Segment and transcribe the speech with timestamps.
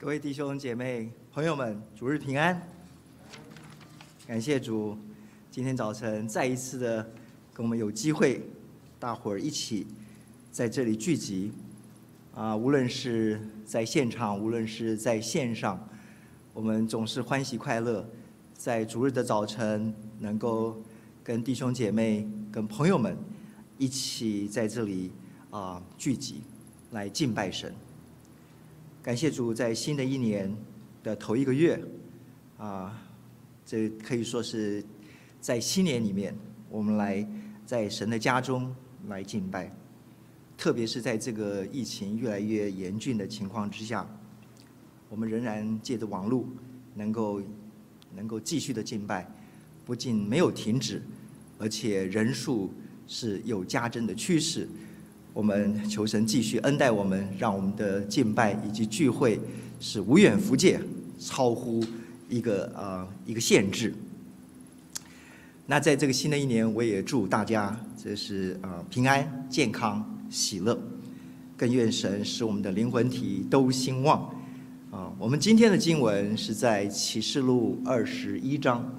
[0.00, 2.62] 各位弟兄姐妹、朋友们，主日平安！
[4.28, 4.96] 感谢主，
[5.50, 7.02] 今天早晨再一次的
[7.52, 8.40] 跟我们有机会，
[9.00, 9.88] 大伙儿一起
[10.52, 11.50] 在这里聚集。
[12.32, 15.88] 啊，无论是在现场，无论是在线上，
[16.52, 18.08] 我们总是欢喜快乐，
[18.54, 20.80] 在主日的早晨能够
[21.24, 23.16] 跟弟兄姐妹、跟朋友们
[23.76, 25.10] 一起在这里
[25.50, 26.42] 啊聚集，
[26.92, 27.74] 来敬拜神。
[29.02, 30.54] 感谢主，在新的一年
[31.02, 31.80] 的头一个月，
[32.58, 33.00] 啊，
[33.64, 34.84] 这可以说是
[35.40, 36.36] 在新年里面，
[36.68, 37.26] 我们来
[37.64, 38.74] 在神的家中
[39.06, 39.72] 来敬拜。
[40.58, 44.06] 特别是在这个疫情越来越严峻的情况之下，
[45.08, 46.44] 我们仍然借着网络，
[46.94, 47.40] 能够
[48.14, 49.30] 能够继续的敬拜，
[49.86, 51.00] 不仅没有停止，
[51.56, 52.74] 而且人数
[53.06, 54.68] 是有加增的趋势。
[55.32, 59.38] 我们求神继续恩待我们，让我们的敬拜以及聚会
[59.78, 60.80] 是无远弗届，
[61.18, 61.84] 超乎
[62.28, 63.94] 一个呃一个限制。
[65.66, 70.76] 那在这个新的一年，我也祝大家这是呃平安、健康、喜乐，
[71.56, 74.34] 更愿神使我们的灵魂体都兴旺。
[74.90, 78.98] 啊，我们今天的经文是在启示录二十一章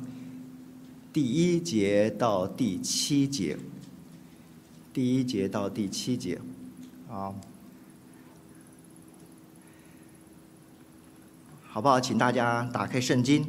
[1.11, 3.57] 第一节到第七节。
[4.99, 6.37] 第一节到第七节，
[7.09, 7.33] 啊，
[11.69, 12.01] 好不好？
[12.01, 13.47] 请大家打开圣经，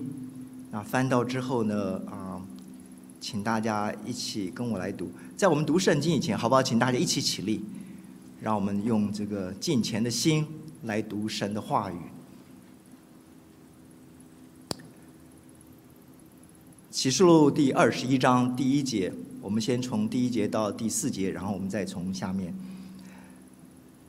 [0.71, 2.41] 那翻到之后呢，啊，
[3.21, 5.11] 请大家一起跟我来读。
[5.37, 6.63] 在我们读圣经以前，好不好？
[6.63, 7.65] 请大家一起起立，
[8.41, 10.47] 让我们用这个敬虔的心
[10.85, 11.97] 来读神的话语。
[16.93, 19.13] 启示录第二十一章第一节。
[19.43, 22.55] 我们先从第一节到第四节，然后我们再从下面，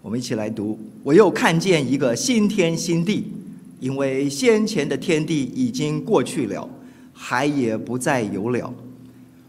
[0.01, 0.77] 我们一起来读。
[1.03, 3.31] 我又看见一个新天新地，
[3.79, 6.67] 因为先前的天地已经过去了，
[7.13, 8.73] 海也不再有了。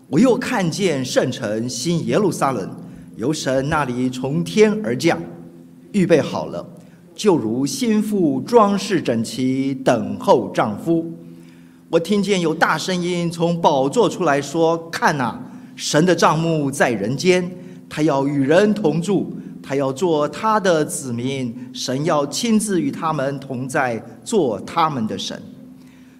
[0.09, 2.71] 我又看见圣城新耶路撒冷
[3.17, 5.21] 由神那里从天而降，
[5.91, 6.65] 预备好了，
[7.13, 11.13] 就如新妇装饰整齐，等候丈夫。
[11.91, 15.43] 我听见有大声音从宝座出来说：“看哪！”
[15.75, 17.51] 神的帐幕在人间，
[17.89, 25.41] 他要与人同住，他要做他的子民，神要亲自与他们同在，做他们的神。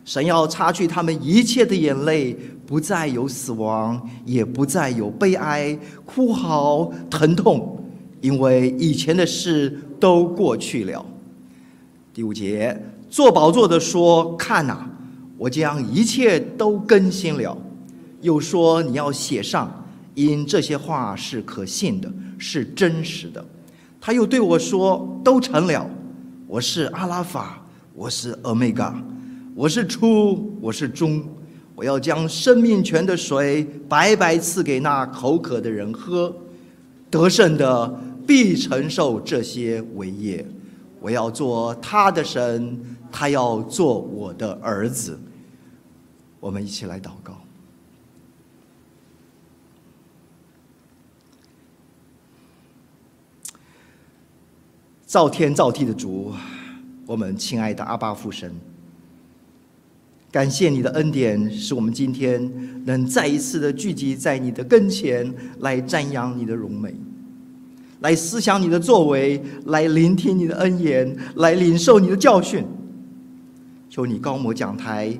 [0.05, 2.37] 神要擦去他们一切的眼泪，
[2.67, 7.85] 不再有死亡，也不再有悲哀、哭嚎、疼痛，
[8.21, 11.05] 因为以前的事都过去了。
[12.13, 12.77] 第五节，
[13.09, 14.91] 坐宝座的说：“看哪，
[15.39, 17.57] 我将一切都更新了。”
[18.23, 19.85] 又说：“你要写上，
[20.15, 23.45] 因这些话是可信的，是真实的。”
[24.01, 25.85] 他又对我说：“都成了。
[26.47, 27.61] 我是阿拉法，
[27.95, 28.95] 我是欧米伽，
[29.57, 31.23] 我是初，我是终。
[31.75, 36.33] 我要将生命泉的水白白赐给那口渴的人喝。
[37.11, 40.47] 得胜的必承受这些伟业。
[41.01, 42.79] 我要做他的神，
[43.11, 45.19] 他要做我的儿子。”
[46.39, 47.42] 我们一起来祷告。
[55.13, 56.33] 造天造地的主，
[57.05, 58.51] 我们亲爱的阿爸父神，
[60.31, 62.51] 感谢你的恩典，使我们今天
[62.87, 66.95] 能再一次的聚集在你的跟前，来瞻仰你的荣美，
[68.01, 72.65] 来思想你的作为，来聆听你的恩言，来领受你的教训。
[73.91, 75.15] 求你高摩讲台，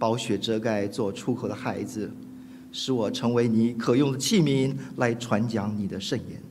[0.00, 2.10] 宝血遮盖做出口的孩子，
[2.72, 6.42] 使我成为你可用的器皿，来传讲你的圣言。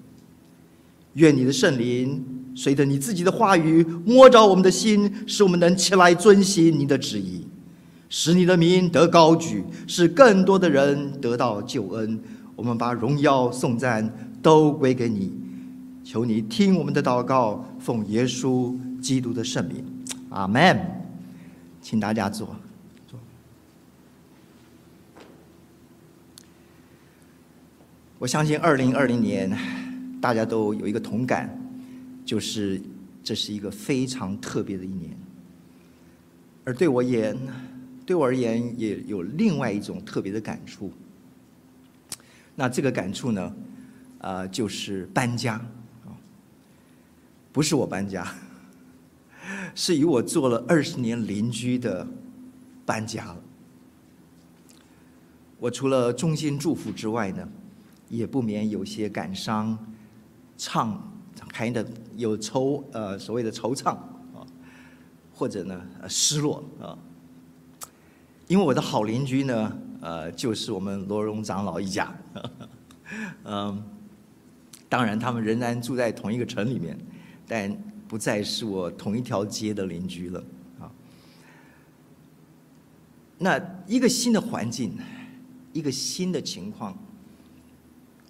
[1.16, 2.38] 愿你的圣灵。
[2.54, 7.48] 随着你自己的话语摸着我们的心，使我们能起来遵行你的旨意，
[8.10, 12.20] 使你的名得高举，使更多的人得到救恩。
[12.56, 15.32] 我们把荣耀颂赞都归给你，
[16.04, 19.84] 求你听我们的祷告，奉耶稣基督的圣名，
[20.30, 20.80] 阿门。
[21.82, 22.48] 请大家坐。
[23.08, 23.20] 坐。
[28.20, 29.58] 我相信二零二零年
[30.20, 31.61] 大家都有一个同感。
[32.24, 32.82] 就是
[33.24, 35.18] 这是一个非常特别的一年，
[36.64, 37.38] 而对我而言，
[38.06, 40.92] 对我而言也有另外一种特别的感触。
[42.56, 43.56] 那这个感触呢，
[44.20, 45.56] 啊，就是搬家
[46.06, 46.16] 啊，
[47.52, 48.26] 不是我搬家，
[49.76, 52.08] 是与我做了二十年邻居的
[52.86, 53.42] 搬家了。
[55.60, 57.48] 我除了衷心祝福之外呢，
[58.10, 59.78] 也不免有些感伤，
[60.58, 61.08] 唱。
[61.48, 61.86] 开的
[62.16, 64.46] 有惆呃所谓的惆怅啊，
[65.34, 66.98] 或者呢呃失落啊。
[68.48, 72.14] 因为我的好邻居呢，呃，就是我们罗荣长老一家，
[73.46, 73.82] 嗯，
[74.90, 76.98] 当然他们仍然住在同一个城里面，
[77.48, 77.74] 但
[78.10, 80.44] 不再是我同一条街的邻居了
[80.82, 80.92] 啊。
[83.38, 83.58] 那
[83.88, 84.98] 一个新的环境，
[85.72, 86.98] 一个新的情况，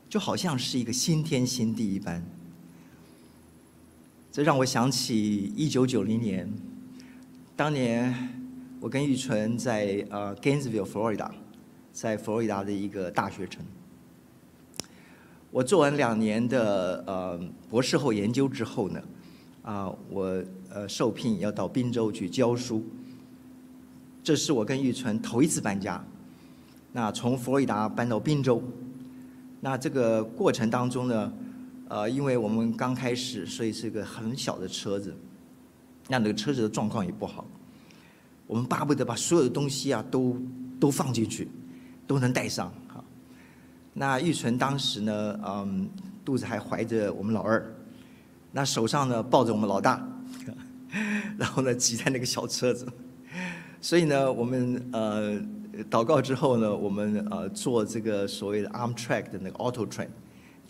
[0.07, 2.24] 就好像是一个新天新地一般。
[4.31, 6.50] 这让我想起一九九零年，
[7.54, 8.30] 当年
[8.80, 11.30] 我跟玉纯在呃 Gainesville，Florida，，
[11.92, 13.62] 在佛罗里达的一个大学城。
[15.51, 17.38] 我做完两年的呃
[17.69, 19.04] 博士后研究之后呢，
[19.63, 22.81] 啊，我呃受聘要到宾州去教书。
[24.24, 26.01] 这是我跟玉纯头一次搬家，
[26.94, 28.63] 那从佛罗里达搬到宾州，
[29.60, 31.34] 那这个过程当中呢。
[31.92, 35.14] 呃，因为我们刚开始，所以是个很小的车子，
[36.08, 37.46] 那那个车子的状况也不好。
[38.48, 40.38] 我们巴不得把所有的东西啊都
[40.80, 41.50] 都放进去，
[42.08, 43.04] 都能带上哈。
[43.94, 45.90] 那玉纯当时呢，嗯，
[46.24, 47.62] 肚子还怀着我们老二，
[48.54, 50.02] 那手上呢抱着我们老大，
[51.38, 52.88] 然后呢挤在那个小车子。
[53.82, 55.38] 所以呢，我们呃
[55.90, 60.08] 祷告之后呢，我们呃坐这个所谓的 Armtrack 的那个 Auto Train。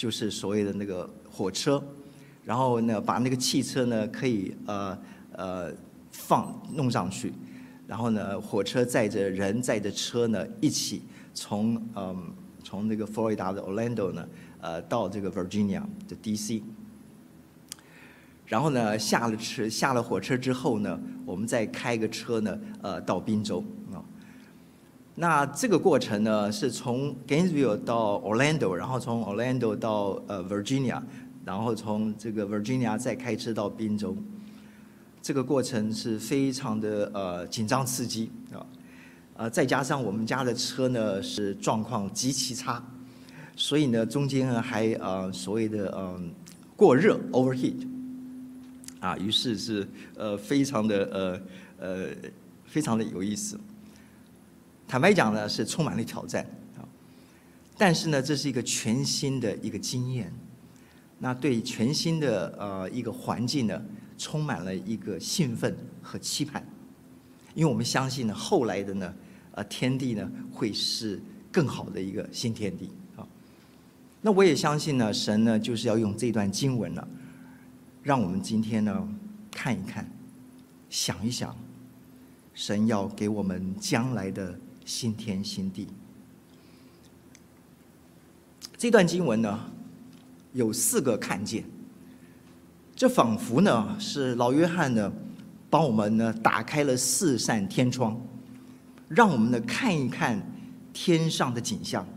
[0.02, 1.80] 就是所谓的那个火车，
[2.44, 4.98] 然后呢，把那个汽车呢可以呃
[5.34, 5.72] 呃
[6.12, 7.32] 放弄上去，
[7.86, 11.04] 然后呢，火车载着人载着车呢一起
[11.36, 12.18] 从嗯、呃、
[12.64, 14.28] 从那个佛罗里达的 Orlando 呢
[14.60, 16.64] 呃到这个 Virginia 的 DC，
[18.48, 23.64] 然后呢下了车下了火车之后呢，我们再开个车呢呃到宾州。
[25.16, 31.02] 那这个过程呢，是从 Gainesville 到 Orlando，然后从 Orlando 到呃 Virginia，
[31.46, 34.16] 然后从这个 Virginia 再开车到宾州。
[35.22, 38.66] 这个过程是非常的呃紧张刺激啊，
[39.36, 42.82] 呃再加上我们家的车呢是状况极其差，
[43.56, 46.32] 所以呢中间呢还呃所谓的嗯
[46.76, 47.86] 过热 overheat，
[49.02, 51.42] 啊，于是是呃非常的呃
[51.88, 52.08] 呃
[52.66, 53.60] 非常的有意思。
[54.92, 56.46] 坦白讲呢，是充满了挑战
[56.76, 56.84] 啊，
[57.78, 60.30] 但是呢，这是一个全新的一个经验，
[61.18, 63.82] 那对全新的呃一个环境呢，
[64.18, 66.62] 充满了一个兴奋和期盼，
[67.56, 69.14] 因为我们相信呢，后来的呢，
[69.54, 71.24] 呃，天地呢会是
[71.54, 73.26] 更好的一个新天地啊。
[74.20, 77.08] 那我也相信呢，神呢就是要用这段经文呢，
[78.04, 79.08] 让我们今天呢
[79.52, 80.06] 看一看，
[80.90, 81.56] 想一想，
[82.54, 84.54] 神要给我们将来的。
[84.86, 85.88] 新天新地，
[88.78, 89.60] 这段经文呢，
[90.54, 91.64] 有四个看见。
[92.96, 95.12] 这仿佛呢是老约翰呢，
[95.70, 98.20] 帮我们呢打开了四扇天窗，
[99.08, 100.40] 让我们呢看一看
[100.94, 102.08] 天上的景象，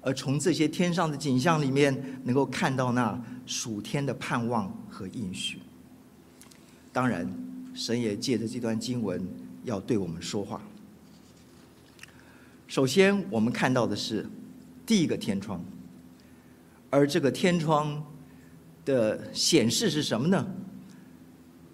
[0.00, 5.58] 而从这些天上的景象里面，能够看到那属天的盼望和应许。
[6.92, 7.28] 当然，
[7.74, 9.26] 神也借着这段经文
[9.64, 10.60] 要对我们说话。
[12.70, 14.24] 首先，我们看到的是
[14.86, 15.60] 第一个天窗，
[16.88, 18.00] 而这个天窗
[18.84, 20.46] 的显示是什么呢？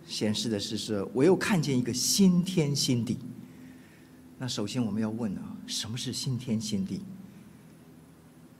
[0.06, 3.18] 显示的是说，我又看见一个新天新地。
[4.38, 7.02] 那首先我们要问啊，什么是新天新地？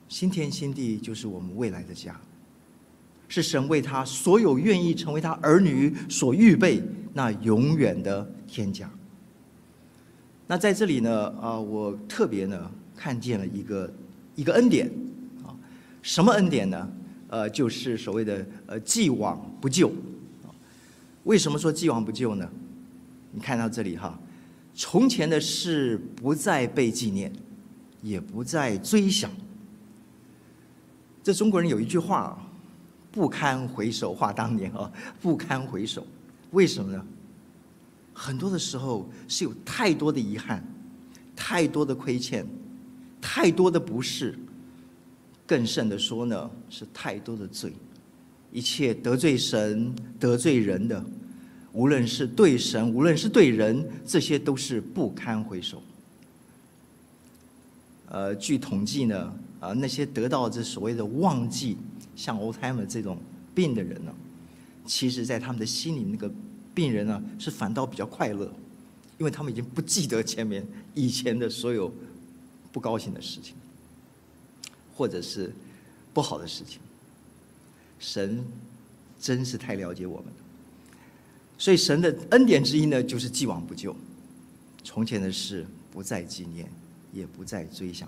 [0.07, 2.21] 新天新地就是我们未来的家，
[3.27, 6.83] 是神为他所有愿意成为他儿女所预备
[7.15, 8.87] 那永远的天家。
[10.47, 13.93] 那在这里呢，啊，我特别呢看见了一个
[14.35, 14.89] 一个恩典，
[15.45, 15.51] 啊，
[16.01, 16.89] 什么恩典呢？
[17.27, 19.91] 呃，就是所谓的呃既往不咎。
[21.25, 22.49] 为什么说既往不咎呢？
[23.33, 24.17] 你看到这里哈，
[24.73, 27.29] 从前的事不再被纪念，
[28.01, 29.29] 也不再追想。
[31.21, 32.41] 这中国人有一句话，
[33.11, 34.89] 不堪回首话当年啊，
[35.21, 36.07] 不堪回首。
[36.51, 37.05] 为什么呢？
[38.19, 40.65] 很多的时候是有太多的遗憾，
[41.35, 42.43] 太多的亏欠，
[43.21, 44.35] 太多的不是，
[45.45, 47.71] 更甚的说呢，是太多的罪，
[48.51, 51.05] 一切得罪神、得罪人的，
[51.73, 55.83] 无论是对神，无论是对人，这些都是不堪回首。
[58.07, 59.15] 呃，据统计呢，
[59.59, 61.77] 啊、呃，那些得到这所谓的忘记，
[62.15, 63.19] 像 Alzheimer 这种
[63.53, 64.11] 病的人呢，
[64.87, 66.29] 其实在他们的心里那个。
[66.77, 68.45] 病人呢，是反倒比较快乐，
[69.17, 71.91] 因为他们已经不记得前面以前的所有
[72.71, 73.55] 不高兴的事情，
[74.95, 75.51] 或者是
[76.13, 76.79] 不好的事情。
[77.97, 78.45] 神
[79.19, 80.33] 真是太了解我们了。
[81.57, 83.95] 所以神的恩典之一呢，就是既往不咎，
[84.83, 86.69] 从前的事不再纪念，
[87.11, 88.07] 也不再追想。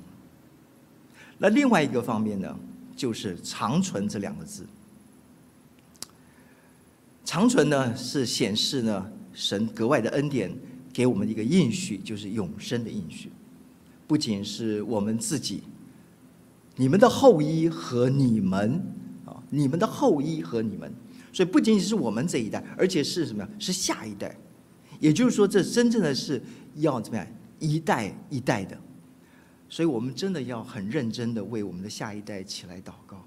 [1.40, 2.56] 那另外一个方面呢，
[2.96, 4.64] 就是长存这两个字。
[7.30, 10.52] 长存呢，是显示呢神格外的恩典
[10.92, 13.32] 给我们的一个应许，就是永生的应许。
[14.08, 15.62] 不仅是我们自己，
[16.76, 18.84] 你们的后裔和你们
[19.28, 20.92] 啊，你们的后裔和你们，
[21.32, 23.50] 所以不仅仅是我们这一代，而且是什么呀？
[23.60, 24.36] 是下一代。
[25.00, 26.42] 也就是说，这真正的是
[26.78, 27.28] 要怎么样？
[27.60, 28.76] 一代一代的。
[29.70, 33.24] 所以我们真的要很认真的为我们的下一代起来祷告，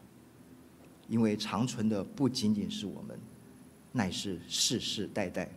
[1.06, 3.16] 因为长存的不仅仅是我们，
[3.92, 5.48] 乃是世世代代。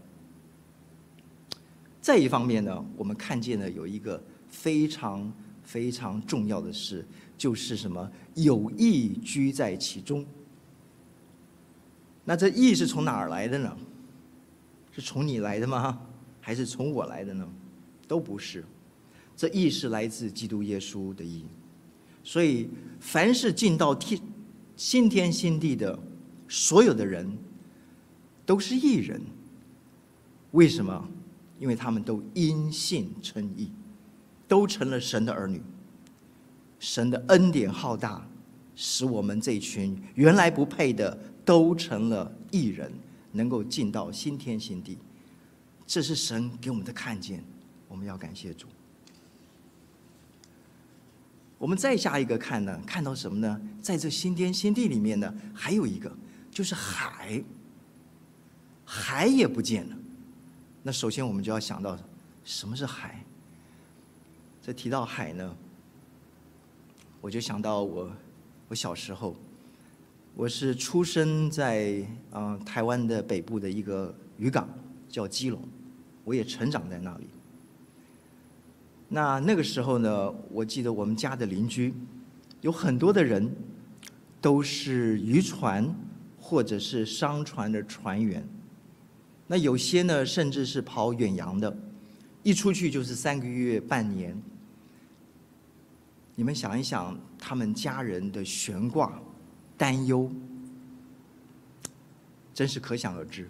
[2.01, 7.03] 再一方面呢，我们看见了有一个非常非常重要的事，
[7.37, 8.11] 就是什么？
[8.35, 10.23] 有意居在其中。
[12.23, 13.75] 那这意是从哪儿来的呢？
[14.91, 15.99] 是从你来的吗？
[16.39, 17.47] 还是从我来的呢？
[18.07, 18.63] 都不是。
[19.35, 21.43] 这意是来自基督耶稣的意，
[22.23, 24.21] 所以凡是进到天
[24.77, 25.99] 新天新地的
[26.47, 27.37] 所有的人，
[28.45, 29.21] 都是义人。
[30.51, 31.09] 为什么？
[31.57, 33.71] 因为他们都因信称义，
[34.47, 35.61] 都成了神的儿女。
[36.79, 38.27] 神的恩典浩大，
[38.75, 42.91] 使我们这群原来不配的，都成了义人，
[43.31, 44.97] 能够进到新天新地。
[45.87, 47.43] 这是神给我们的看见，
[47.87, 48.67] 我们要感谢主。
[51.57, 53.61] 我们再下一个看呢，看到什么呢？
[53.81, 56.13] 在这新天新地里面呢，还有一个
[56.51, 57.41] 就是海，
[58.85, 59.95] 海也不见了。
[60.83, 61.97] 那首先我们就要想到
[62.43, 63.19] 什么是海。
[64.61, 65.55] 这提到海呢，
[67.21, 68.11] 我就想到我
[68.67, 69.35] 我小时候，
[70.35, 74.67] 我是出生在嗯、台湾的北部的一个渔港，
[75.09, 75.59] 叫基隆，
[76.23, 77.27] 我也成长在那里。
[79.07, 81.93] 那那个时候呢，我记得我们家的邻居
[82.61, 83.55] 有很多的人
[84.41, 85.87] 都是渔船
[86.39, 88.47] 或者是商船的船员。
[89.47, 91.77] 那有些呢，甚至是跑远洋的，
[92.43, 94.35] 一出去就是三个月、半年。
[96.35, 99.21] 你们想一想，他们家人的悬挂、
[99.77, 100.29] 担忧，
[102.53, 103.47] 真是可想而知。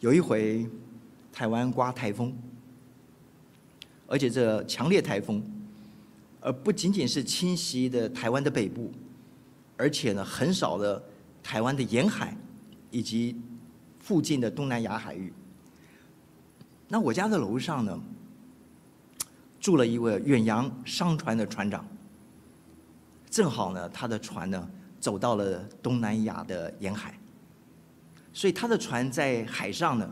[0.00, 0.66] 有一回，
[1.32, 2.36] 台湾刮台风。
[4.10, 5.42] 而且这强烈台风，
[6.40, 8.90] 而不仅仅是侵袭的台湾的北部，
[9.76, 11.02] 而且呢，很少的
[11.42, 12.34] 台湾的沿海
[12.90, 13.36] 以及
[14.08, 15.30] 附近的东南亚海域。
[16.88, 18.00] 那我家的楼上呢，
[19.60, 21.86] 住了一位远洋商船的船长，
[23.28, 24.66] 正好呢，他的船呢
[24.98, 27.20] 走到了东南亚的沿海，
[28.32, 30.10] 所以他的船在海上呢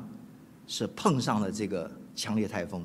[0.66, 2.84] 是碰上了这个强烈台风。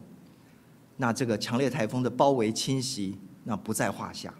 [0.96, 4.34] 那这个强烈台风的包围侵袭，那不在话下。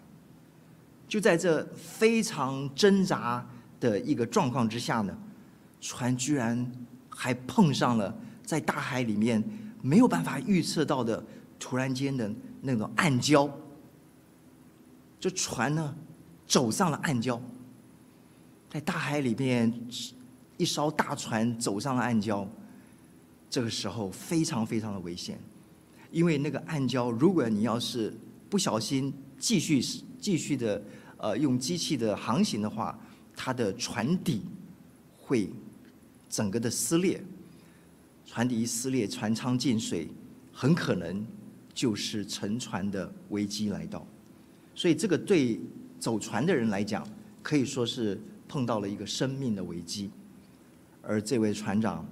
[1.06, 3.46] 就在这非常挣扎
[3.78, 5.14] 的一个状况之下呢，
[5.82, 6.72] 船居然
[7.10, 9.42] 还碰上了在大海里面
[9.82, 11.22] 没有办法预测到的
[11.58, 13.50] 突然间的那种暗礁。
[15.20, 15.94] 这船呢，
[16.46, 17.38] 走上了暗礁，
[18.70, 19.72] 在大海里面，
[20.56, 22.46] 一艘大船走上了暗礁，
[23.50, 25.38] 这个时候非常非常的危险。
[26.10, 28.16] 因为那个暗礁，如果你要是
[28.48, 29.80] 不小心继续
[30.20, 30.82] 继续的
[31.16, 32.96] 呃用机器的航行的话，
[33.34, 34.42] 它的船底
[35.16, 35.48] 会
[36.32, 37.22] 整个的撕裂，
[38.24, 40.08] 船底一撕裂，船舱进水，
[40.50, 41.26] 很可能
[41.74, 44.06] 就是沉船的危机来到。
[44.74, 45.60] 所以这个对
[46.00, 47.06] 走船的人来讲，
[47.42, 50.10] 可以说是碰到了一个生命的危机，
[51.02, 52.08] 而这位船长。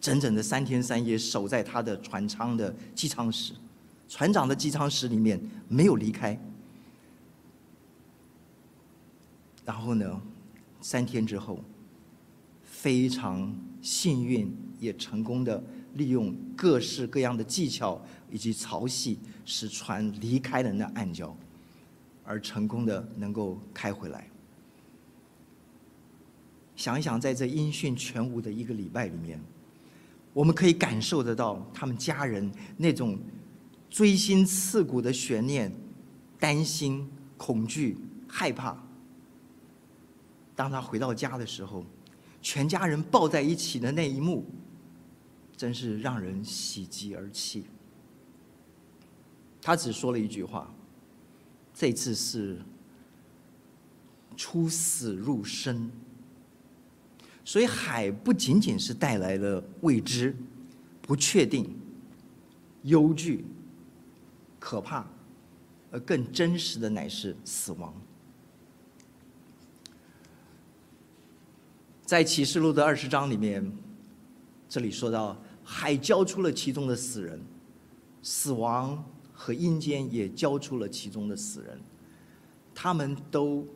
[0.00, 3.52] 整整的三天三夜守在他的船舱的机舱室，
[4.08, 6.36] 船长的机舱室里面没有离开。
[9.64, 10.20] 然后呢，
[10.80, 11.62] 三天之后，
[12.82, 15.62] 非常幸运也成功的
[15.94, 21.32] 利用各式各样的技巧以及潮汐，使船离开了那暗礁，
[22.24, 24.28] 而成功的能够开回来。
[26.74, 29.40] 想一想，在这音讯全无的一个礼拜里面。
[30.32, 33.16] 我们可以感受得到他们家人那种
[33.88, 35.72] 锥心刺骨的悬念、
[36.40, 37.96] 担心、恐惧、
[38.26, 38.76] 害怕。
[40.56, 41.86] 当他回到家的时候，
[42.42, 44.44] 全家人抱在一起的那一幕，
[45.56, 47.64] 真是让人喜极而泣。
[49.62, 50.74] 他只说了一句话
[51.72, 52.60] ：“这次是
[54.36, 55.88] 出死入生。”
[57.44, 60.36] 所以海不仅仅是带来了未知、
[61.00, 61.72] 不确定、
[62.82, 63.44] 忧惧、
[64.58, 65.06] 可怕，
[65.90, 67.94] 而更真实的乃是死亡。
[72.12, 73.72] 在启示录的二十章里面，
[74.68, 77.40] 这里说到海交出了其中的死人，
[78.22, 79.02] 死亡
[79.32, 81.80] 和阴间也交出了其中的死人，
[82.74, 83.66] 他们都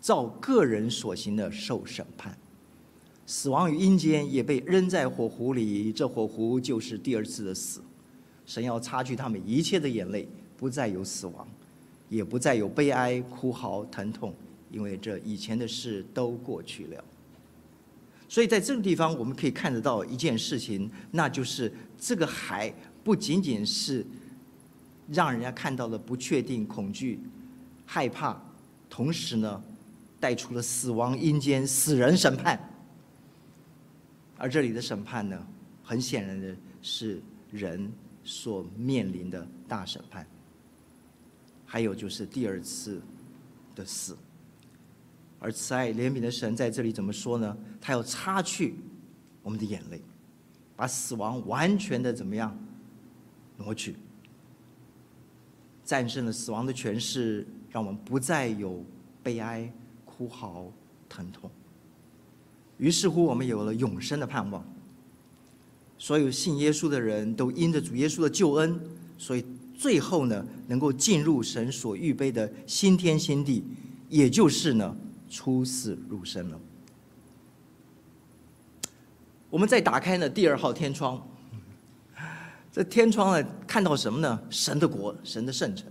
[0.00, 2.38] 照个人所行的受审判。
[3.26, 7.82] 死亡与阴间也被扔在火湖里，这火湖就是第二次的死。
[8.46, 11.44] 神要擦去他们一切的眼泪，不再有死亡，
[12.08, 14.32] 也不再有悲哀、哭嚎、疼痛，
[14.70, 17.04] 因为这以前的事都过去了。
[18.34, 22.74] 所以在这个地方，我们可以看得到一件事情，那就是这个海
[23.04, 24.04] 不仅仅是
[25.06, 27.20] 让人家看到了不确定、恐惧、
[27.86, 28.36] 害怕，
[28.90, 29.62] 同时呢，
[30.18, 32.58] 带出了死亡、阴间、死人审判。
[34.36, 35.46] 而这里的审判呢，
[35.84, 37.22] 很显然的是
[37.52, 37.88] 人
[38.24, 40.26] 所面临的大审判，
[41.64, 43.00] 还有就是第二次
[43.76, 44.18] 的死。
[45.44, 47.54] 而慈爱怜悯的神在这里怎么说呢？
[47.78, 48.76] 他要擦去
[49.42, 50.00] 我们的眼泪，
[50.74, 52.58] 把死亡完全的怎么样
[53.58, 53.94] 挪去，
[55.84, 58.82] 战胜了死亡的权势，让我们不再有
[59.22, 59.70] 悲哀、
[60.06, 60.72] 哭嚎、
[61.10, 61.50] 疼痛。
[62.78, 64.64] 于是乎，我们有了永生的盼望。
[65.98, 68.80] 所有信耶稣的人都因着主耶稣的救恩，
[69.18, 69.44] 所以
[69.76, 73.62] 最后呢，能够进入神所预备的新天新地，
[74.08, 74.96] 也就是呢，
[75.28, 76.60] 出死入生了。
[79.50, 81.24] 我们再打开呢第二号天窗，
[82.72, 84.42] 这天窗呢，看到什么呢？
[84.50, 85.86] 神的国，神的圣城。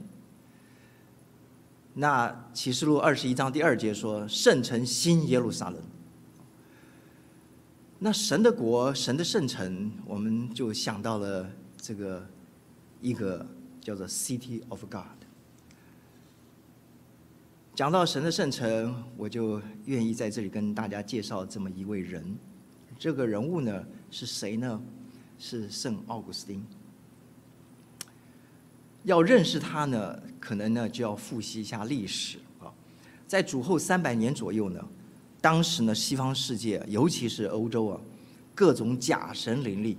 [1.93, 5.79] 那启示录二十一章第二节说：“圣城新耶路撒冷。”
[7.99, 12.27] 那神的国，神的圣城，我们就想到了这个
[12.99, 13.45] 一个
[13.79, 15.22] 叫做 City of God。
[17.75, 22.23] 讲到神的圣城，我就愿意在这里跟大家介绍这么一位人。
[22.99, 24.79] 这个人物呢是谁呢？
[25.39, 26.63] 是圣奥古斯丁。
[29.01, 32.71] 要认识他呢，可能呢就要复习一下历史啊。
[33.25, 34.79] 在主后三百年左右呢。
[35.41, 37.99] 当时呢，西方世界，尤其是欧洲啊，
[38.53, 39.97] 各种假神林立，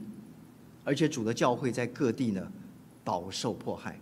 [0.85, 2.53] 而且主的教会在各地呢，
[3.03, 4.01] 饱受迫害。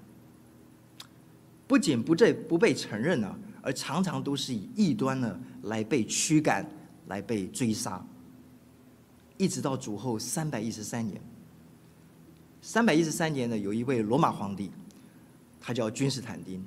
[1.67, 6.69] 不仅不被不被承认呢，而常常都是以异端呢来被驱赶，
[7.07, 8.05] 来被追杀。
[9.39, 11.21] 一直到主后三百一十三年，
[12.61, 14.71] 三百一十三年呢，有一位罗马皇帝，
[15.61, 16.63] 他叫君士坦丁。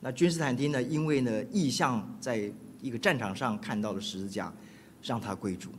[0.00, 4.52] 那君士坦丁呢，因为呢异象在一个战场上看到了十字架，
[5.02, 5.70] 让他归主，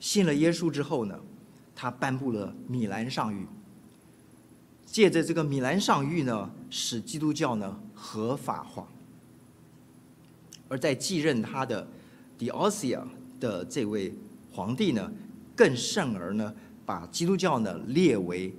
[0.00, 1.18] 信了耶稣之后呢，
[1.74, 3.46] 他颁布了米兰上谕，
[4.84, 8.86] 借着这个米兰上谕呢，使基督教呢合法化。
[10.72, 11.86] 而在继任他的
[12.38, 13.06] 狄奥西亚
[13.38, 14.10] 的这位
[14.50, 15.12] 皇帝呢，
[15.54, 16.54] 更甚而呢，
[16.86, 18.54] 把基督教呢列为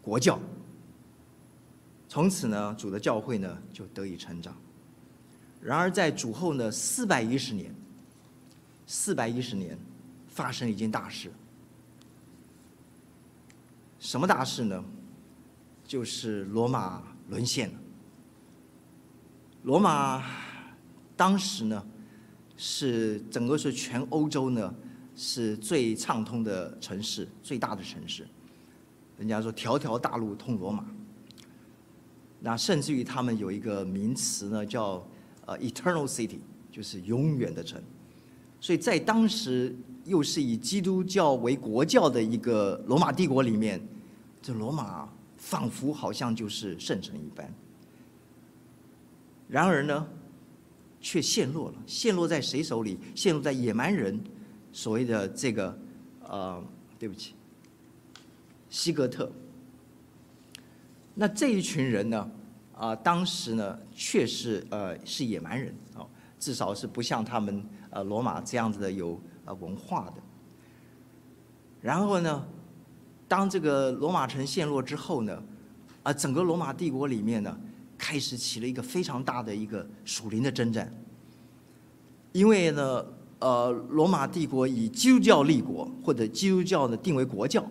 [0.00, 0.40] 国教。
[2.08, 4.56] 从此呢，主的教会呢就得以成长。
[5.60, 7.70] 然而，在主后呢四百一十年，
[8.86, 9.78] 四百一十年
[10.26, 11.30] 发生一件大事。
[14.00, 14.82] 什么大事呢？
[15.84, 17.74] 就是罗马沦陷了。
[19.64, 20.24] 罗马
[21.18, 21.84] 当时呢
[22.56, 24.74] 是整个是全欧洲呢
[25.14, 28.26] 是最畅通的城市，最大的城市。
[29.18, 30.86] 人家说条条大路通罗马。
[32.40, 35.06] 那甚至于他们有一个名词呢叫。
[35.48, 37.82] 呃，Eternal City 就是永远的城，
[38.60, 43.80] 所以在当时又是以基督教为国教的一个罗马帝国里面，
[44.42, 47.50] 这罗马仿佛好像就是圣城一般。
[49.48, 50.06] 然而呢，
[51.08, 52.98] 却陷落了，陷落在谁手里？
[53.14, 54.22] 陷落在野蛮人，
[54.74, 55.74] 所谓的这个
[56.20, 56.62] 呃，
[56.98, 57.32] 对不起，
[58.68, 59.32] 西格特。
[61.14, 62.30] 那这一群人呢？
[62.74, 66.06] 啊，当时呢，确实呃是野蛮人哦，
[66.38, 70.22] 至少是不像他们呃罗马这样子的有呃文化的。
[71.80, 72.46] 然后呢，
[73.26, 75.42] 当这个罗马城陷落之后呢，
[76.02, 77.58] 啊，整个罗马帝国里面呢，
[77.98, 80.90] 开始起了一个非常大的一个属灵的征战。
[82.32, 83.04] 因为呢，
[83.40, 87.68] 呃，罗马帝国以基督教立国，或者基督教呢定为国教，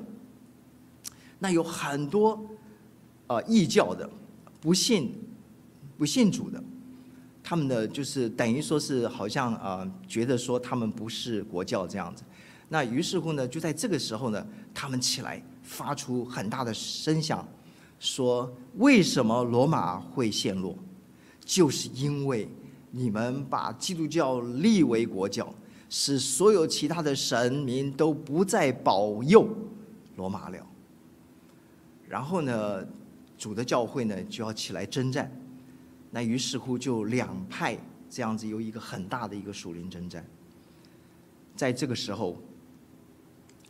[1.40, 2.40] 那有很多
[3.26, 4.08] 啊异教的。
[4.60, 5.14] 不信，
[5.98, 6.62] 不信主的，
[7.44, 12.24] 他们的，就是等于说是好像啊、呃，觉得说他们不是国教这样子，
[12.68, 17.48] 那于是乎呢，就在这个时候呢，他们起来发出很大的声响，
[18.00, 20.78] 说：“为什么罗马会陷落？
[21.44, 22.50] 就是因为
[22.92, 25.54] 你们把基督教立为国教，
[25.90, 29.48] 使所有其他的神明都不再保佑
[30.16, 30.68] 罗马了。
[32.08, 32.86] 然后呢，
[33.38, 35.32] 主的教会呢就要起来征战。
[36.12, 37.78] 那于是乎就两派
[38.10, 40.26] 这样子有一个很大的一个属灵征战。
[41.56, 42.38] 在这个时候。”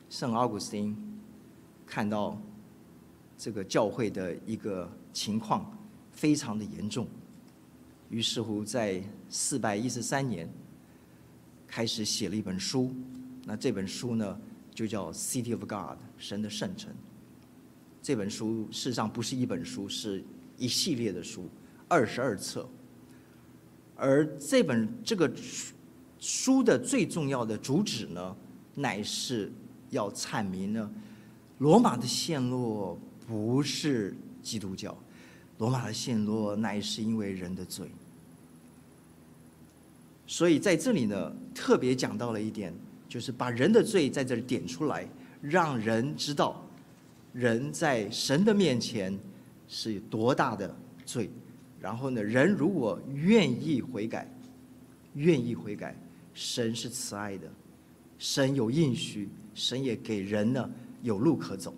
[0.09, 0.95] 圣奥古斯丁
[1.85, 2.41] 看到
[3.37, 5.77] 这个教会的一个情况
[6.11, 7.07] 非常的严重，
[8.09, 10.49] 于是乎在四百一十三年
[11.67, 12.91] 开始写了一本书。
[13.45, 14.39] 那这本书呢，
[14.73, 15.71] 就叫《City of God》
[16.17, 16.91] 神的圣城。
[18.01, 20.23] 这本书事实上不是一本书，是
[20.57, 21.47] 一系列的书，
[21.87, 22.67] 二十二册。
[23.95, 25.31] 而这本这个
[26.19, 28.35] 书的最重要的主旨呢，
[28.75, 29.51] 乃是。
[29.89, 30.91] 要阐明呢，
[31.59, 34.97] 罗马的陷落不是基督教，
[35.57, 37.85] 罗马的陷落乃是因为人的罪。
[40.25, 42.73] 所以在这里呢，特别讲到了一点，
[43.07, 45.07] 就是把人的罪在这里点出来，
[45.41, 46.65] 让人知道
[47.33, 49.17] 人在神的面前
[49.67, 50.73] 是有多大的
[51.05, 51.29] 罪。
[51.79, 54.27] 然后呢，人如果愿意悔改，
[55.13, 55.95] 愿意悔改，
[56.33, 57.47] 神是慈爱的，
[58.17, 59.29] 神有应许。
[59.53, 60.69] 神也给人呢
[61.01, 61.73] 有路可走，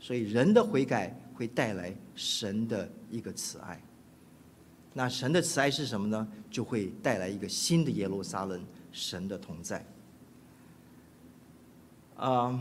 [0.00, 3.82] 所以人的悔改会带来神的一个慈爱。
[4.94, 6.28] 那神的慈爱是什么呢？
[6.50, 9.84] 就会带来一个新的耶路撒冷，神的同在。
[12.16, 12.60] 啊，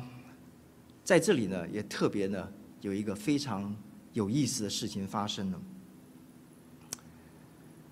[1.04, 2.48] 在这里呢，也特别呢
[2.82, 3.76] 有一个非常
[4.14, 5.60] 有意思的事情发生了。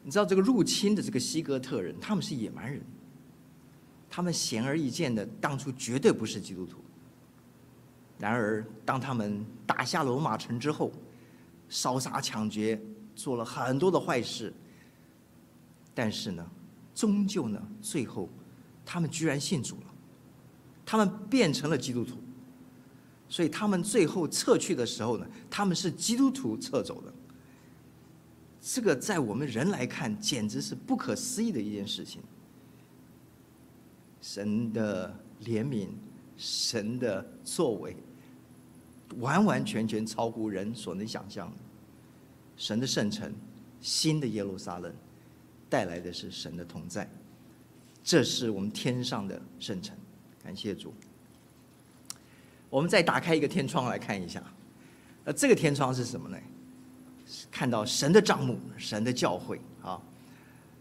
[0.04, 2.80] 你知道这个入侵的这个西哥特人，他们是野蛮人。
[4.08, 6.78] 他们显而易见的，当初绝对不是基督徒。
[8.18, 10.92] 然而，当他们打下罗马城之后，
[11.68, 12.82] 烧杀抢劫，
[13.16, 14.54] 做了很多的坏事。
[15.94, 16.46] 但是呢，
[16.94, 18.30] 终究呢，最后
[18.86, 19.94] 他们居然信主了，
[20.86, 22.18] 他们变成了基督徒。
[23.28, 27.14] 所以，他们最后撤去的时候呢，他们是基督徒撤走的。
[28.62, 32.22] 这个在我们人来看，简直是不可思议的一件事情。
[34.22, 35.90] 神的怜悯，
[36.38, 37.96] 神的作为，
[39.18, 41.58] 完完全全超乎人所能想象的。
[42.58, 43.34] 神的圣城，
[43.82, 44.94] 新的耶路撒冷，
[45.70, 47.10] 带来的是神的同在。
[48.04, 49.96] 这是我们天上的圣城，
[50.44, 50.94] 感谢主。
[52.70, 54.44] 我们再打开一个天窗来看一下，
[55.24, 56.38] 那这个天窗是什么呢？
[57.50, 60.02] 看到神的帐幕，神的教会啊。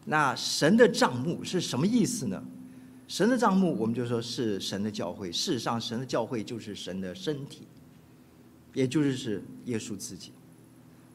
[0.05, 2.45] 那神的帐幕是什么意思呢？
[3.09, 5.33] 神的帐幕，我们就说是神的教会。
[5.33, 7.67] 事实上，神的教会就是神的身体，
[8.75, 10.33] 也就是是耶稣自己。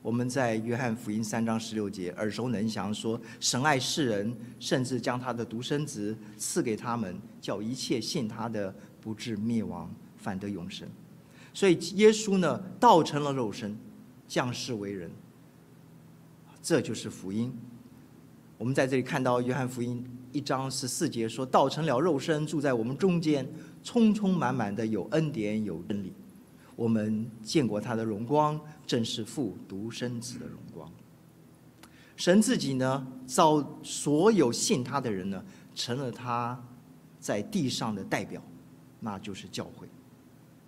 [0.02, 10.88] 我们在约翰福音三章十六节耳熟能详，说神爱世人，甚至将他的独生子赐给他们，叫一切信他的不至灭亡，反得永生。
[11.54, 13.78] 所以耶稣呢，道成了肉身，
[14.28, 15.12] 降世为人，
[16.62, 17.54] 这就是福音。
[18.58, 20.04] 我们在这里看到约翰福音。
[20.32, 23.44] 一章十四节说：“道成了肉身，住在我们中间，
[23.84, 26.14] 充充满满的有恩典有真理。
[26.80, 30.90] 我们见过他的荣光，正是父独生子的荣光。
[32.16, 35.44] 神自己呢，造所有信他的人呢，
[35.76, 36.58] 成了他
[37.20, 38.42] 在地上的代表，
[39.02, 39.90] 那就是教会。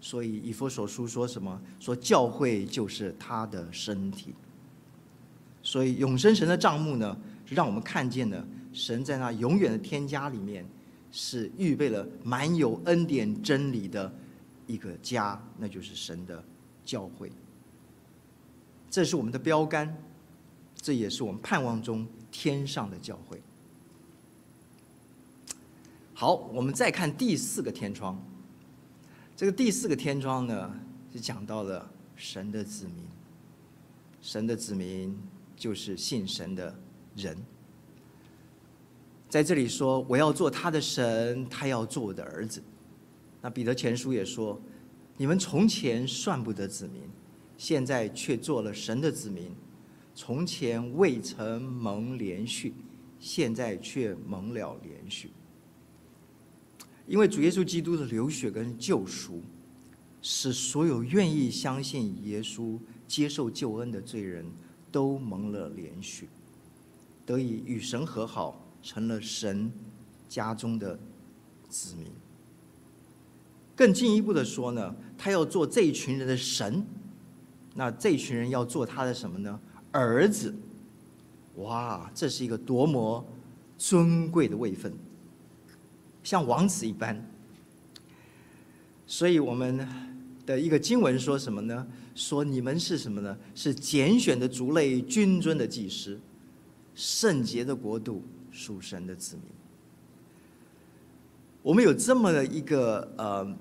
[0.01, 1.61] 所以以弗所书说什么？
[1.79, 4.33] 说教会就是他的身体。
[5.63, 10.65] 所以永生神的账目呢，让我们看见了。”神在那永远的天家里面，
[11.09, 14.13] 是预备了满有恩典真理的
[14.71, 16.41] 一个家，那就是神的
[16.85, 17.29] 教会。
[18.89, 19.93] 这是我们的标杆，
[20.75, 23.41] 这也是我们盼望中天上的教会。
[26.13, 28.17] 好，我们再看第四个天窗。
[29.35, 30.73] 这个第四个天窗呢，
[31.11, 33.05] 是讲到了神的子民。
[34.21, 35.17] 神的子民
[35.57, 36.73] 就是信神的
[37.15, 37.35] 人。
[39.27, 42.61] 在这里说，我要做他的神，他要做我的儿子。
[43.41, 44.61] 那彼得前书也说，
[45.17, 47.01] 你们从前算不得子民，
[47.57, 49.49] 现在却做了神的子民；
[50.13, 52.71] 从前未曾蒙怜恤，
[53.19, 55.27] 现在却蒙了怜恤。
[57.07, 59.41] 因为主耶稣基督的流血跟救赎，
[60.21, 64.45] 使所有愿意相信耶稣、接受救恩的罪人
[64.91, 66.25] 都蒙了怜恤，
[67.25, 68.67] 得以与神和好。
[68.83, 69.71] 成了神
[70.27, 70.99] 家中的
[71.69, 72.07] 子民。
[73.81, 76.85] 更进一步的说呢，他要做这一群人的神，
[77.73, 79.59] 那这一群人要做他的什么呢？
[79.91, 80.53] 儿子。
[81.55, 83.25] 哇，这是一个多么
[83.79, 84.93] 尊贵的位分，
[86.21, 87.27] 像王子一般。
[89.07, 89.87] 所以我们
[90.45, 91.87] 的一个经文说什么呢？
[92.13, 93.35] 说你们是什么呢？
[93.55, 96.19] 是拣选的族类，君尊的祭司，
[96.93, 99.45] 圣洁的国度，属神的子民。
[101.63, 103.57] 我们有这么的一个呃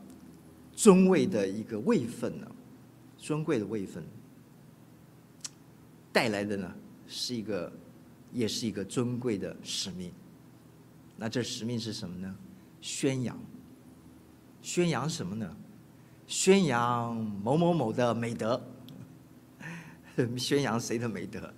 [0.81, 2.51] 尊位的一个位分呢，
[3.19, 4.03] 尊贵的位分
[6.11, 6.75] 带来的呢
[7.07, 7.71] 是一个，
[8.33, 10.11] 也是一个尊贵的使命。
[11.19, 12.35] 那这使命是什么呢？
[12.81, 13.39] 宣扬。
[14.63, 15.55] 宣扬什么呢？
[16.27, 18.59] 宣扬某某某的美德。
[20.39, 21.53] 宣扬谁的美德？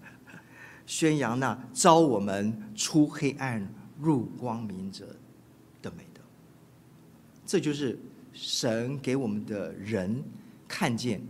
[0.84, 5.14] 宣扬那招我们出黑暗入光明者
[5.80, 6.20] 的美德。
[7.46, 7.96] 这就是
[8.32, 10.22] 神给我们的人
[10.66, 11.20] 看见，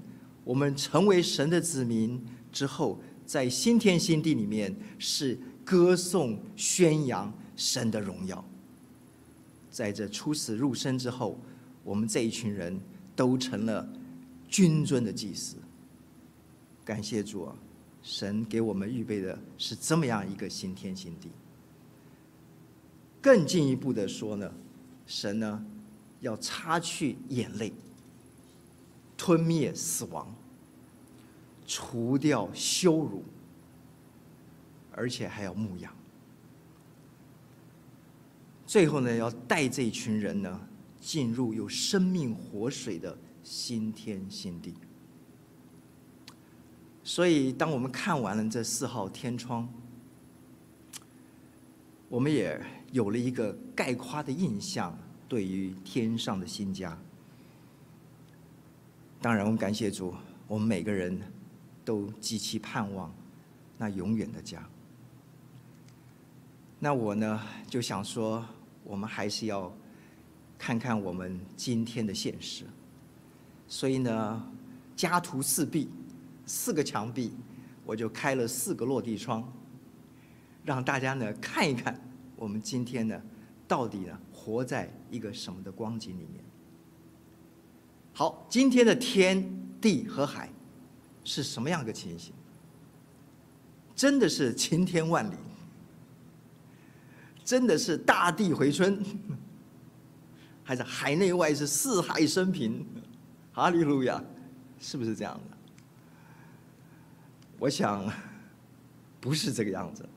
[0.44, 8.44] 我们成为神的子民之后，在新天新地里面是歌颂宣扬神的荣耀。
[9.70, 11.38] 在这出死入生之后。
[11.84, 12.80] 我们这一群人
[13.16, 13.84] 都成了
[14.48, 15.56] 君尊的祭司，
[16.84, 17.56] 感谢主啊！
[18.04, 21.28] 神给我们预备的是这么样一个新天新地。
[23.20, 24.48] 更进一步的说呢，
[25.08, 25.66] 神呢
[26.22, 27.70] 要擦去眼泪，
[29.18, 30.34] 吞灭死亡，
[31.66, 33.22] 除掉羞辱，
[34.90, 35.94] 而且还要牧养。
[38.66, 40.68] 最后呢，要带这一群人呢。
[41.04, 44.72] 进入有生命活水的新天新地。
[47.02, 49.68] 所以，当我们看完了这四号天窗，
[52.08, 52.56] 我们也
[52.92, 54.96] 有了一个概括的印象，
[55.32, 56.94] 对于天上的新家。
[59.18, 60.14] 当然，我们感谢主，
[60.46, 61.18] 我们每个人
[61.86, 63.10] 都极其盼望
[63.78, 64.62] 那永远的家。
[66.78, 68.44] 那我呢，就想说，
[68.84, 69.72] 我们还是要。
[70.58, 72.64] 看看我们今天的现实，
[73.66, 74.52] 所以呢，
[74.94, 75.90] 家徒四壁，
[76.46, 77.32] 四个墙壁，
[77.84, 79.52] 我就开了四个落地窗，
[80.64, 82.00] 让大家呢看一看
[82.36, 83.20] 我们今天呢
[83.66, 86.42] 到底呢活在一个什么的光景里面。
[88.12, 89.48] 好，今天的天
[89.80, 90.50] 地和海
[91.22, 92.34] 是什么样的情形？
[93.94, 95.36] 真的是晴天万里，
[97.44, 99.00] 真的是大地回春。
[100.64, 102.84] 还是海内外是四海升平，
[103.52, 104.22] 哈利路亚，
[104.80, 105.56] 是不是这样的？
[107.60, 108.12] 我想
[109.20, 110.08] 不是这个样子。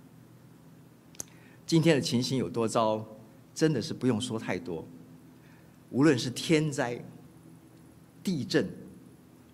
[1.65, 3.05] 今天的情形有多糟，
[3.55, 4.85] 真的是不用说太多。
[5.89, 7.03] 无论是天灾、
[8.21, 8.69] 地震、